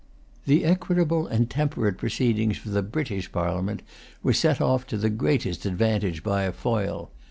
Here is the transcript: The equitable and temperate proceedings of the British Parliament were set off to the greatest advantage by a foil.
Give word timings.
The 0.47 0.65
equitable 0.65 1.27
and 1.27 1.47
temperate 1.47 1.99
proceedings 1.99 2.65
of 2.65 2.71
the 2.71 2.81
British 2.81 3.31
Parliament 3.31 3.83
were 4.23 4.33
set 4.33 4.59
off 4.59 4.87
to 4.87 4.97
the 4.97 5.11
greatest 5.11 5.63
advantage 5.63 6.23
by 6.23 6.41
a 6.41 6.51
foil. 6.51 7.11